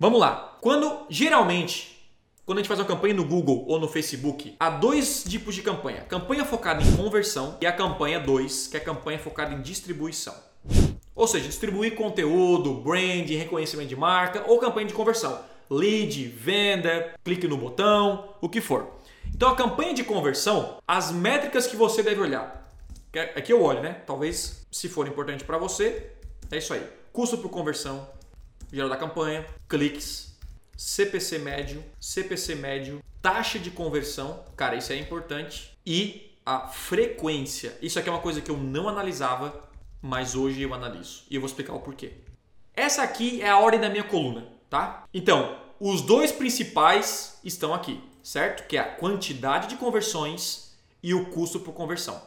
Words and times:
Vamos 0.00 0.18
lá. 0.18 0.56
Quando 0.62 1.04
geralmente, 1.10 2.10
quando 2.46 2.56
a 2.56 2.62
gente 2.62 2.68
faz 2.68 2.80
uma 2.80 2.86
campanha 2.86 3.12
no 3.12 3.22
Google 3.22 3.66
ou 3.68 3.78
no 3.78 3.86
Facebook, 3.86 4.56
há 4.58 4.70
dois 4.70 5.24
tipos 5.24 5.54
de 5.54 5.60
campanha: 5.60 6.00
campanha 6.08 6.42
focada 6.42 6.82
em 6.82 6.96
conversão 6.96 7.58
e 7.60 7.66
a 7.66 7.72
campanha 7.72 8.18
2, 8.18 8.68
que 8.68 8.78
é 8.78 8.80
a 8.80 8.82
campanha 8.82 9.18
focada 9.18 9.52
em 9.52 9.60
distribuição. 9.60 10.34
Ou 11.14 11.28
seja, 11.28 11.44
distribuir 11.44 11.96
conteúdo, 11.96 12.76
brand, 12.76 13.28
reconhecimento 13.28 13.90
de 13.90 13.96
marca 13.96 14.42
ou 14.50 14.58
campanha 14.58 14.86
de 14.86 14.94
conversão. 14.94 15.38
Lead, 15.68 16.28
venda, 16.28 17.14
clique 17.22 17.46
no 17.46 17.58
botão, 17.58 18.36
o 18.40 18.48
que 18.48 18.62
for. 18.62 18.90
Então 19.34 19.50
a 19.50 19.54
campanha 19.54 19.92
de 19.92 20.02
conversão, 20.02 20.78
as 20.88 21.12
métricas 21.12 21.66
que 21.66 21.76
você 21.76 22.02
deve 22.02 22.22
olhar. 22.22 22.74
Aqui 23.36 23.52
eu 23.52 23.62
olho, 23.62 23.82
né? 23.82 24.00
Talvez 24.06 24.66
se 24.72 24.88
for 24.88 25.06
importante 25.06 25.44
para 25.44 25.58
você, 25.58 26.10
é 26.50 26.56
isso 26.56 26.72
aí. 26.72 26.86
Custo 27.12 27.36
por 27.36 27.50
conversão, 27.50 28.08
geral 28.72 28.88
da 28.88 28.96
campanha, 28.96 29.46
cliques, 29.68 30.38
CPC 30.76 31.38
médio, 31.38 31.84
CPC 32.00 32.54
médio, 32.54 33.02
taxa 33.20 33.58
de 33.58 33.70
conversão, 33.70 34.44
cara, 34.56 34.76
isso 34.76 34.92
é 34.92 34.96
importante, 34.96 35.76
e 35.84 36.30
a 36.44 36.68
frequência. 36.68 37.76
Isso 37.82 37.98
aqui 37.98 38.08
é 38.08 38.12
uma 38.12 38.20
coisa 38.20 38.40
que 38.40 38.50
eu 38.50 38.56
não 38.56 38.88
analisava 38.88 39.70
mas 40.02 40.34
hoje 40.34 40.62
eu 40.62 40.72
analiso 40.72 41.24
e 41.30 41.34
eu 41.34 41.40
vou 41.40 41.46
explicar 41.46 41.74
o 41.74 41.80
porquê. 41.80 42.12
Essa 42.74 43.02
aqui 43.02 43.42
é 43.42 43.48
a 43.48 43.58
ordem 43.58 43.80
da 43.80 43.90
minha 43.90 44.04
coluna, 44.04 44.46
tá? 44.68 45.04
Então, 45.12 45.58
os 45.78 46.02
dois 46.02 46.32
principais 46.32 47.38
estão 47.44 47.74
aqui, 47.74 48.00
certo? 48.22 48.66
Que 48.66 48.76
é 48.76 48.80
a 48.80 48.94
quantidade 48.94 49.68
de 49.68 49.76
conversões 49.76 50.76
e 51.02 51.12
o 51.12 51.26
custo 51.26 51.60
por 51.60 51.74
conversão. 51.74 52.20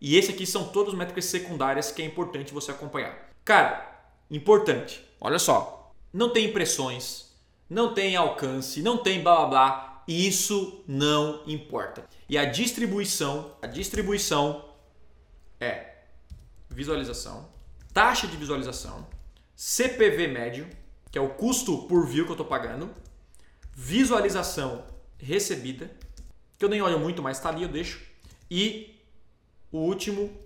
E 0.00 0.16
esse 0.16 0.30
aqui 0.30 0.46
são 0.46 0.68
todas 0.68 0.94
métricas 0.94 1.26
secundárias 1.26 1.90
que 1.90 2.02
é 2.02 2.04
importante 2.04 2.52
você 2.52 2.70
acompanhar. 2.70 3.30
Cara, 3.44 3.91
importante. 4.32 5.04
Olha 5.20 5.38
só, 5.38 5.92
não 6.12 6.30
tem 6.30 6.46
impressões, 6.46 7.30
não 7.68 7.94
tem 7.94 8.16
alcance, 8.16 8.82
não 8.82 8.98
tem 8.98 9.22
blá 9.22 9.36
blá 9.36 9.46
blá. 9.46 10.04
Isso 10.08 10.82
não 10.88 11.44
importa. 11.46 12.04
E 12.28 12.36
a 12.36 12.44
distribuição, 12.44 13.54
a 13.62 13.68
distribuição 13.68 14.68
é 15.60 15.92
visualização, 16.68 17.48
taxa 17.92 18.26
de 18.26 18.36
visualização, 18.36 19.06
CPV 19.54 20.26
médio, 20.26 20.68
que 21.10 21.18
é 21.18 21.20
o 21.20 21.28
custo 21.28 21.86
por 21.86 22.06
view 22.06 22.24
que 22.24 22.30
eu 22.30 22.34
estou 22.34 22.46
pagando, 22.46 22.90
visualização 23.72 24.84
recebida, 25.18 25.90
que 26.58 26.64
eu 26.64 26.68
nem 26.68 26.82
olho 26.82 26.98
muito, 26.98 27.22
mas 27.22 27.36
está 27.36 27.50
ali, 27.50 27.62
eu 27.62 27.68
deixo, 27.68 28.02
e 28.50 28.98
o 29.70 29.78
último, 29.78 30.36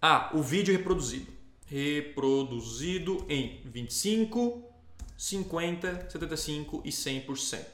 ah, 0.00 0.30
o 0.34 0.42
vídeo 0.42 0.76
reproduzido. 0.76 1.39
Reproduzido 1.70 3.24
em 3.28 3.62
25, 3.64 4.60
50, 5.16 6.10
75 6.10 6.82
e 6.84 6.90
100%. 6.90 7.64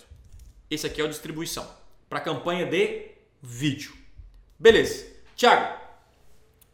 Esse 0.71 0.87
aqui 0.87 1.01
é 1.01 1.05
a 1.05 1.09
distribuição 1.09 1.67
para 2.07 2.21
campanha 2.21 2.67
de 2.67 3.13
vídeo. 3.41 3.95
Beleza. 4.59 5.07
Tiago, 5.35 5.81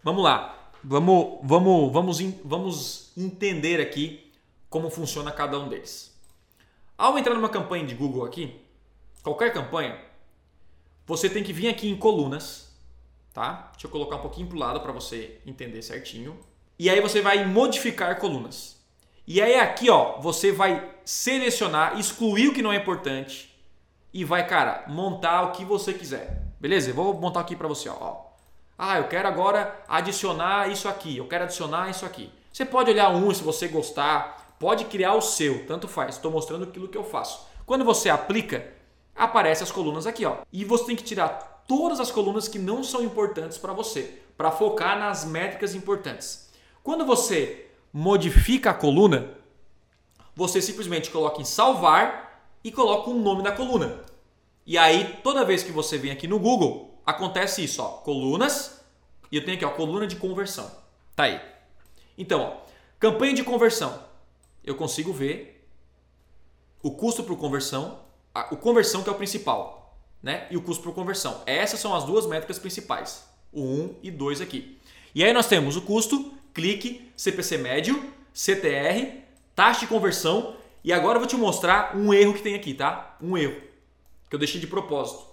vamos 0.03 0.25
lá. 0.25 0.73
Vamos, 0.83 1.39
vamos, 1.45 1.92
vamos, 1.92 2.20
vamos 2.45 3.12
entender 3.17 3.81
aqui 3.81 4.33
como 4.69 4.91
funciona 4.91 5.31
cada 5.31 5.57
um 5.61 5.69
deles. 5.69 6.12
Ao 6.98 7.17
entrar 7.17 7.34
numa 7.34 7.48
campanha 7.48 7.86
de 7.86 7.95
Google 7.95 8.25
aqui, 8.25 8.61
qualquer 9.23 9.53
campanha, 9.53 9.97
você 11.07 11.31
tem 11.31 11.45
que 11.45 11.53
vir 11.53 11.69
aqui 11.69 11.89
em 11.89 11.97
colunas, 11.97 12.77
tá? 13.33 13.70
Deixa 13.75 13.86
eu 13.86 13.91
colocar 13.92 14.17
um 14.17 14.23
pouquinho 14.23 14.48
para 14.48 14.57
o 14.57 14.59
lado 14.59 14.81
para 14.81 14.91
você 14.91 15.41
entender 15.47 15.83
certinho. 15.83 16.36
E 16.83 16.91
aí 16.91 17.00
você 17.00 17.20
vai 17.20 17.47
modificar 17.47 18.19
colunas. 18.19 18.77
E 19.25 19.41
aí 19.41 19.55
aqui, 19.55 19.88
ó, 19.88 20.19
você 20.19 20.50
vai 20.50 20.91
selecionar, 21.05 21.97
excluir 21.97 22.48
o 22.48 22.52
que 22.52 22.61
não 22.61 22.72
é 22.72 22.77
importante 22.77 23.56
e 24.12 24.24
vai, 24.24 24.44
cara, 24.48 24.86
montar 24.89 25.42
o 25.42 25.52
que 25.52 25.64
você 25.64 25.92
quiser. 25.94 26.42
Beleza? 26.58 26.91
Eu 26.91 26.94
vou 26.94 27.14
montar 27.14 27.39
aqui 27.39 27.55
para 27.55 27.69
você, 27.69 27.89
ó. 27.89 28.22
Ah, 28.77 28.98
eu 28.98 29.06
quero 29.06 29.28
agora 29.28 29.80
adicionar 29.86 30.73
isso 30.73 30.89
aqui, 30.89 31.17
eu 31.17 31.29
quero 31.29 31.45
adicionar 31.45 31.89
isso 31.89 32.05
aqui. 32.05 32.33
Você 32.52 32.64
pode 32.64 32.90
olhar 32.90 33.11
um 33.11 33.33
se 33.33 33.45
você 33.45 33.68
gostar, 33.68 34.57
pode 34.58 34.86
criar 34.86 35.14
o 35.14 35.20
seu, 35.20 35.64
tanto 35.68 35.86
faz. 35.86 36.17
Estou 36.17 36.33
mostrando 36.33 36.64
aquilo 36.64 36.89
que 36.89 36.98
eu 36.98 37.05
faço. 37.05 37.46
Quando 37.64 37.84
você 37.84 38.11
aplica, 38.11 38.67
aparecem 39.14 39.62
as 39.62 39.70
colunas 39.70 40.05
aqui, 40.05 40.27
ó. 40.27 40.39
E 40.52 40.64
você 40.64 40.86
tem 40.86 40.96
que 40.96 41.05
tirar 41.05 41.62
todas 41.68 42.01
as 42.01 42.11
colunas 42.11 42.48
que 42.48 42.58
não 42.58 42.83
são 42.83 43.05
importantes 43.05 43.57
para 43.57 43.73
você, 43.73 44.20
para 44.36 44.51
focar 44.51 44.98
nas 44.98 45.24
métricas 45.24 45.77
importantes. 45.77 46.51
Quando 46.83 47.07
você 47.07 47.70
modifica 47.93 48.70
a 48.70 48.75
coluna, 48.75 49.35
você 50.35 50.61
simplesmente 50.61 51.11
coloca 51.11 51.41
em 51.41 51.45
salvar 51.45 52.51
e 52.65 52.73
coloca 52.73 53.11
o 53.11 53.15
nome 53.15 53.43
da 53.43 53.53
coluna. 53.53 54.01
E 54.67 54.79
aí, 54.79 55.19
toda 55.23 55.45
vez 55.45 55.63
que 55.63 55.73
você 55.73 55.98
vem 55.98 56.11
aqui 56.11 56.27
no 56.27 56.39
Google, 56.39 57.01
acontece 57.05 57.63
isso, 57.63 57.83
ó, 57.83 57.89
colunas, 57.98 58.81
e 59.31 59.37
eu 59.37 59.45
tenho 59.45 59.57
aqui, 59.57 59.65
ó, 59.65 59.70
coluna 59.70 60.07
de 60.07 60.17
conversão. 60.17 60.70
Tá 61.15 61.25
aí. 61.25 61.41
Então, 62.17 62.41
ó, 62.41 62.57
campanha 62.99 63.35
de 63.35 63.45
conversão. 63.45 64.03
Eu 64.64 64.75
consigo 64.75 65.13
ver 65.13 65.69
o 66.83 66.91
custo 66.93 67.23
por 67.23 67.37
conversão, 67.37 68.01
a, 68.35 68.53
o 68.53 68.57
conversão 68.57 69.03
que 69.03 69.09
é 69.09 69.13
o 69.13 69.17
principal, 69.17 69.99
né? 70.23 70.47
E 70.51 70.57
o 70.57 70.63
custo 70.63 70.83
por 70.83 70.95
conversão. 70.95 71.43
Essas 71.47 71.81
são 71.81 71.95
as 71.95 72.05
duas 72.05 72.27
métricas 72.27 72.59
principais, 72.59 73.25
o 73.53 73.63
1 73.63 73.97
e 74.03 74.11
2 74.11 74.41
aqui. 74.41 74.79
E 75.14 75.23
aí 75.23 75.33
nós 75.33 75.47
temos 75.47 75.77
o 75.77 75.83
custo, 75.83 76.33
clique, 76.52 77.11
CPC 77.17 77.58
médio, 77.58 78.02
CTR, 78.35 79.23
taxa 79.55 79.80
de 79.80 79.86
conversão, 79.86 80.57
e 80.85 80.92
agora 80.92 81.17
eu 81.17 81.20
vou 81.20 81.29
te 81.29 81.36
mostrar 81.36 81.96
um 81.96 82.13
erro 82.13 82.35
que 82.35 82.42
tem 82.42 82.55
aqui, 82.55 82.74
tá? 82.74 83.17
Um 83.20 83.36
erro 83.36 83.61
que 84.29 84.35
eu 84.35 84.39
deixei 84.39 84.61
de 84.61 84.67
propósito. 84.67 85.33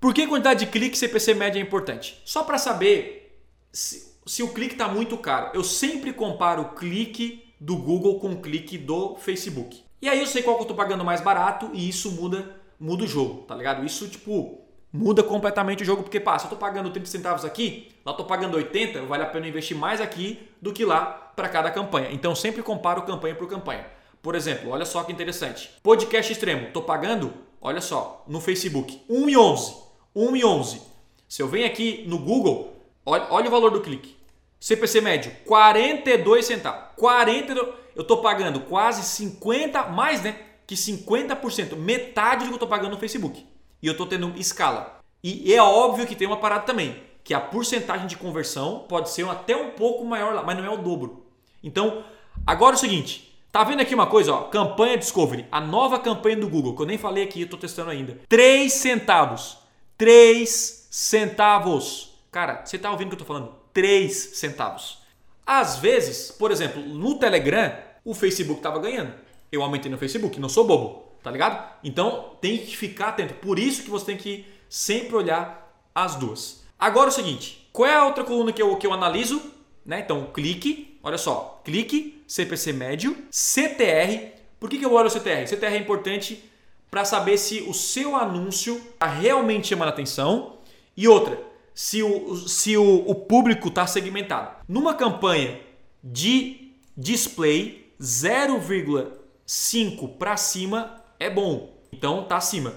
Por 0.00 0.14
que 0.14 0.26
quantidade 0.26 0.64
de 0.64 0.70
clique 0.70 0.96
CPC 0.96 1.34
média 1.34 1.58
é 1.58 1.62
importante? 1.62 2.20
Só 2.24 2.42
para 2.42 2.58
saber 2.58 3.38
se, 3.72 4.14
se, 4.26 4.42
o 4.42 4.48
clique 4.52 4.74
está 4.74 4.88
muito 4.88 5.16
caro. 5.18 5.50
Eu 5.54 5.62
sempre 5.62 6.12
comparo 6.12 6.62
o 6.62 6.68
clique 6.74 7.52
do 7.60 7.76
Google 7.76 8.18
com 8.18 8.32
o 8.32 8.40
clique 8.40 8.78
do 8.78 9.16
Facebook. 9.16 9.82
E 10.00 10.08
aí 10.08 10.18
eu 10.18 10.26
sei 10.26 10.42
qual 10.42 10.56
que 10.56 10.62
eu 10.62 10.64
estou 10.64 10.76
pagando 10.76 11.04
mais 11.04 11.20
barato 11.20 11.70
e 11.74 11.88
isso 11.88 12.12
muda, 12.12 12.56
muda 12.78 13.04
o 13.04 13.06
jogo, 13.06 13.42
tá 13.42 13.54
ligado? 13.54 13.84
Isso 13.84 14.08
tipo 14.08 14.60
muda 14.92 15.22
completamente 15.22 15.82
o 15.82 15.86
jogo 15.86 16.02
porque 16.02 16.18
passa, 16.18 16.44
eu 16.44 16.48
estou 16.48 16.58
pagando 16.58 16.90
30 16.90 17.06
centavos 17.06 17.44
aqui, 17.44 17.92
lá 18.04 18.12
estou 18.12 18.26
pagando 18.26 18.56
80, 18.56 19.02
vale 19.02 19.22
a 19.22 19.26
pena 19.26 19.46
investir 19.46 19.76
mais 19.76 20.00
aqui 20.00 20.48
do 20.60 20.72
que 20.72 20.84
lá 20.84 21.04
para 21.36 21.48
cada 21.48 21.70
campanha. 21.70 22.10
Então 22.12 22.34
sempre 22.34 22.62
comparo 22.62 23.02
campanha 23.02 23.34
por 23.34 23.48
campanha. 23.48 23.86
Por 24.22 24.34
exemplo, 24.34 24.70
olha 24.70 24.84
só 24.84 25.02
que 25.02 25.12
interessante. 25.12 25.70
Podcast 25.82 26.30
extremo, 26.30 26.66
estou 26.66 26.82
pagando, 26.82 27.32
olha 27.60 27.80
só, 27.80 28.24
no 28.28 28.40
Facebook, 28.40 29.00
1,11. 29.08 29.74
1,11. 30.14 30.80
Se 31.28 31.42
eu 31.42 31.48
venho 31.48 31.66
aqui 31.66 32.04
no 32.06 32.18
Google, 32.18 32.76
olha, 33.06 33.26
olha 33.30 33.48
o 33.48 33.50
valor 33.50 33.70
do 33.70 33.80
clique. 33.80 34.16
CPC 34.58 35.00
médio, 35.00 35.32
42 35.46 36.44
centavos. 36.44 36.90
42, 36.96 37.68
eu 37.96 38.02
estou 38.02 38.20
pagando 38.20 38.60
quase 38.60 39.02
50, 39.02 39.84
mais 39.84 40.22
né, 40.22 40.36
que 40.66 40.74
50%, 40.74 41.76
metade 41.76 42.40
do 42.40 42.48
que 42.48 42.52
eu 42.52 42.56
estou 42.56 42.68
pagando 42.68 42.90
no 42.90 42.98
Facebook. 42.98 43.46
E 43.82 43.86
eu 43.86 43.92
estou 43.92 44.06
tendo 44.06 44.32
escala. 44.36 45.00
E 45.22 45.52
é 45.52 45.62
óbvio 45.62 46.06
que 46.06 46.16
tem 46.16 46.26
uma 46.26 46.38
parada 46.38 46.64
também, 46.64 47.02
que 47.22 47.34
a 47.34 47.40
porcentagem 47.40 48.06
de 48.06 48.16
conversão 48.16 48.86
pode 48.88 49.10
ser 49.10 49.28
até 49.28 49.54
um 49.56 49.70
pouco 49.70 50.04
maior 50.04 50.34
lá, 50.34 50.42
mas 50.42 50.56
não 50.56 50.64
é 50.64 50.70
o 50.70 50.78
dobro. 50.78 51.26
Então, 51.62 52.04
agora 52.46 52.74
é 52.74 52.76
o 52.76 52.80
seguinte, 52.80 53.30
Tá 53.52 53.64
vendo 53.64 53.80
aqui 53.80 53.92
uma 53.92 54.06
coisa, 54.06 54.32
ó? 54.32 54.42
Campanha 54.44 54.96
Discovery, 54.96 55.44
a 55.50 55.60
nova 55.60 55.98
campanha 55.98 56.36
do 56.36 56.48
Google, 56.48 56.76
que 56.76 56.82
eu 56.82 56.86
nem 56.86 56.96
falei 56.96 57.24
aqui, 57.24 57.42
eu 57.42 57.48
tô 57.48 57.56
testando 57.56 57.90
ainda. 57.90 58.20
3 58.28 58.72
centavos. 58.72 59.58
3 59.98 60.86
centavos. 60.88 62.14
Cara, 62.30 62.64
você 62.64 62.76
está 62.76 62.92
ouvindo 62.92 63.08
o 63.08 63.16
que 63.16 63.22
eu 63.22 63.24
estou 63.24 63.26
falando? 63.26 63.52
3 63.72 64.14
centavos. 64.38 64.98
Às 65.44 65.78
vezes, 65.78 66.30
por 66.30 66.52
exemplo, 66.52 66.80
no 66.80 67.18
Telegram, 67.18 67.72
o 68.04 68.14
Facebook 68.14 68.60
estava 68.60 68.78
ganhando. 68.78 69.14
Eu 69.50 69.64
aumentei 69.64 69.90
no 69.90 69.98
Facebook, 69.98 70.38
não 70.38 70.48
sou 70.48 70.64
bobo, 70.64 71.09
tá 71.22 71.30
ligado? 71.30 71.68
Então 71.82 72.36
tem 72.40 72.58
que 72.58 72.76
ficar 72.76 73.08
atento. 73.08 73.34
Por 73.34 73.58
isso 73.58 73.82
que 73.82 73.90
você 73.90 74.06
tem 74.06 74.16
que 74.16 74.46
sempre 74.68 75.16
olhar 75.16 75.68
as 75.94 76.14
duas. 76.14 76.62
Agora 76.78 77.08
é 77.08 77.12
o 77.12 77.14
seguinte, 77.14 77.68
qual 77.72 77.88
é 77.88 77.94
a 77.94 78.04
outra 78.04 78.24
coluna 78.24 78.52
que 78.52 78.62
eu, 78.62 78.76
que 78.76 78.86
eu 78.86 78.92
analiso? 78.92 79.42
Né? 79.84 80.00
Então, 80.00 80.26
clique, 80.32 80.98
olha 81.02 81.18
só, 81.18 81.60
clique, 81.64 82.22
CPC 82.26 82.72
médio, 82.72 83.16
CTR. 83.30 84.32
Por 84.58 84.70
que, 84.70 84.78
que 84.78 84.84
eu 84.84 84.92
olho 84.92 85.08
o 85.08 85.10
CTR? 85.10 85.46
CTR 85.46 85.74
é 85.74 85.78
importante 85.78 86.44
para 86.90 87.04
saber 87.04 87.36
se 87.38 87.62
o 87.62 87.74
seu 87.74 88.16
anúncio 88.16 88.76
está 88.76 89.06
realmente 89.06 89.68
chamando 89.68 89.90
atenção 89.90 90.56
e 90.96 91.06
outra, 91.06 91.40
se 91.74 92.02
o, 92.02 92.34
se 92.36 92.76
o, 92.76 93.04
o 93.06 93.14
público 93.14 93.68
está 93.68 93.86
segmentado. 93.86 94.56
Numa 94.68 94.94
campanha 94.94 95.60
de 96.02 96.72
display, 96.96 97.92
0,5 98.00 100.18
para 100.18 100.36
cima 100.36 100.99
é 101.20 101.28
bom, 101.28 101.78
então 101.92 102.24
tá 102.24 102.38
acima. 102.38 102.72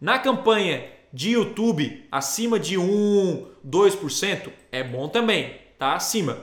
Na 0.00 0.18
campanha 0.18 0.88
de 1.12 1.32
YouTube, 1.32 2.06
acima 2.10 2.58
de 2.58 2.78
1, 2.78 3.46
2% 3.66 4.50
é 4.70 4.84
bom 4.84 5.08
também, 5.08 5.58
tá 5.76 5.94
acima. 5.94 6.38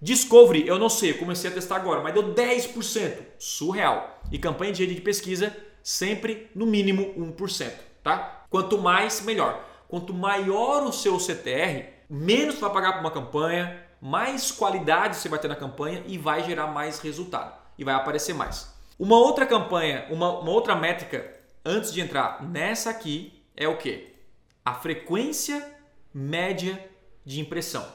Discovery, 0.00 0.66
eu 0.66 0.78
não 0.78 0.88
sei, 0.88 1.10
eu 1.10 1.18
comecei 1.18 1.50
a 1.50 1.52
testar 1.52 1.76
agora, 1.76 2.00
mas 2.00 2.14
deu 2.14 2.34
10%. 2.34 3.18
Surreal. 3.38 4.20
E 4.32 4.38
campanha 4.38 4.72
de 4.72 4.82
rede 4.82 4.94
de 4.94 5.00
pesquisa, 5.00 5.54
sempre 5.82 6.50
no 6.54 6.64
mínimo 6.64 7.14
1%, 7.14 7.70
tá? 8.02 8.46
Quanto 8.48 8.78
mais, 8.78 9.20
melhor. 9.22 9.62
Quanto 9.88 10.14
maior 10.14 10.84
o 10.84 10.92
seu 10.92 11.18
CTR, 11.18 11.84
menos 12.08 12.54
você 12.54 12.60
vai 12.60 12.72
pagar 12.72 12.92
por 12.94 13.00
uma 13.00 13.10
campanha, 13.10 13.84
mais 14.00 14.50
qualidade 14.50 15.16
você 15.16 15.28
vai 15.28 15.38
ter 15.38 15.48
na 15.48 15.56
campanha 15.56 16.02
e 16.06 16.16
vai 16.16 16.44
gerar 16.44 16.68
mais 16.68 16.98
resultado. 17.00 17.52
E 17.76 17.84
vai 17.84 17.94
aparecer 17.94 18.34
mais. 18.34 18.77
Uma 18.98 19.16
outra 19.16 19.46
campanha, 19.46 20.06
uma, 20.10 20.40
uma 20.40 20.50
outra 20.50 20.74
métrica, 20.74 21.32
antes 21.64 21.92
de 21.92 22.00
entrar 22.00 22.42
nessa 22.42 22.90
aqui, 22.90 23.40
é 23.56 23.68
o 23.68 23.76
que? 23.76 24.08
A 24.64 24.74
frequência 24.74 25.64
média 26.12 26.84
de 27.24 27.38
impressão. 27.38 27.86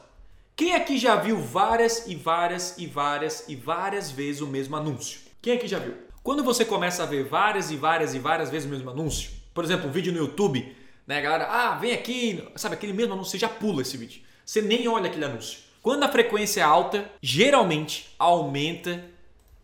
Quem 0.56 0.74
aqui 0.74 0.98
já 0.98 1.18
viu 1.18 1.38
várias 1.42 2.08
e 2.08 2.16
várias 2.16 2.78
e 2.78 2.86
várias 2.86 3.50
e 3.50 3.56
várias 3.56 4.12
vezes 4.12 4.40
o 4.40 4.48
mesmo 4.48 4.78
anúncio? 4.78 5.20
Quem 5.42 5.52
aqui 5.58 5.68
já 5.68 5.78
viu? 5.78 5.94
Quando 6.24 6.42
você 6.42 6.64
começa 6.64 7.04
a 7.04 7.06
ver 7.06 7.26
várias 7.26 7.70
e 7.70 7.76
várias 7.76 8.14
e 8.14 8.20
várias 8.20 8.50
vezes 8.50 8.66
o 8.66 8.72
mesmo 8.72 8.90
anúncio, 8.90 9.30
por 9.54 9.66
exemplo, 9.66 9.90
um 9.90 9.92
vídeo 9.92 10.14
no 10.14 10.20
YouTube, 10.20 10.74
né, 11.06 11.22
galera? 11.22 11.50
Ah, 11.50 11.76
vem 11.76 11.92
aqui, 11.92 12.48
sabe 12.56 12.76
aquele 12.76 12.94
mesmo 12.94 13.12
anúncio, 13.12 13.32
você 13.32 13.40
já 13.40 13.50
pula 13.50 13.82
esse 13.82 13.98
vídeo. 13.98 14.22
Você 14.46 14.62
nem 14.62 14.88
olha 14.88 15.08
aquele 15.08 15.26
anúncio. 15.26 15.60
Quando 15.82 16.04
a 16.04 16.08
frequência 16.08 16.62
é 16.62 16.64
alta, 16.64 17.12
geralmente 17.22 18.16
aumenta 18.18 19.12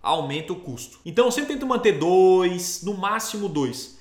aumenta 0.02 0.54
o 0.54 0.60
custo. 0.60 1.00
Então 1.06 1.26
eu 1.26 1.32
sempre 1.32 1.54
tento 1.54 1.66
manter 1.66 2.00
dois, 2.00 2.82
no 2.84 2.96
máximo 2.96 3.50
dois. 3.50 4.00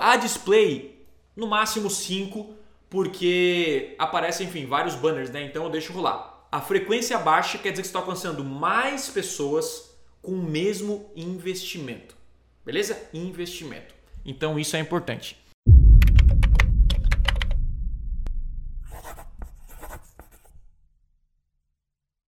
A 0.00 0.16
display, 0.16 1.04
no 1.34 1.46
máximo 1.46 1.90
cinco 1.90 2.54
porque 2.88 3.94
aparecem, 3.98 4.46
enfim, 4.46 4.66
vários 4.66 4.94
banners, 4.94 5.30
né? 5.30 5.42
Então 5.44 5.64
eu 5.64 5.70
deixo 5.70 5.94
rolar. 5.94 6.46
A 6.52 6.60
frequência 6.60 7.18
baixa 7.18 7.56
quer 7.56 7.70
dizer 7.70 7.80
que 7.80 7.88
você 7.88 7.90
está 7.90 8.00
alcançando 8.00 8.44
mais 8.44 9.08
pessoas 9.08 9.96
com 10.20 10.32
o 10.32 10.42
mesmo 10.42 11.10
investimento. 11.16 12.14
Beleza? 12.62 13.08
Investimento. 13.14 13.94
Então 14.24 14.58
isso 14.58 14.76
é 14.76 14.78
importante. 14.78 15.41